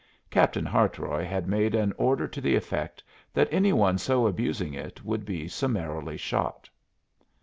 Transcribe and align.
Captain 0.31 0.65
Hartroy 0.65 1.23
had 1.23 1.47
made 1.47 1.75
an 1.75 1.93
order 1.95 2.27
to 2.27 2.41
the 2.41 2.55
effect 2.55 3.03
that 3.35 3.47
any 3.51 3.71
one 3.71 3.99
so 3.99 4.25
abusing 4.25 4.73
it 4.73 5.05
would 5.05 5.25
be 5.25 5.47
summarily 5.47 6.17
shot. 6.17 6.67